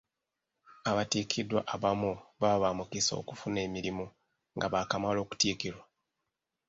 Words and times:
Abatikiddwa 0.89 1.61
abamu 1.73 2.11
baba 2.41 2.61
ba 2.63 2.69
mukisa 2.77 3.11
okufuna 3.21 3.59
emirimu 3.67 4.05
nga 4.55 4.67
baakamala 4.73 5.19
okuttikirwa. 5.21 5.83